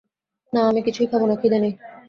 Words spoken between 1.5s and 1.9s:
নেই।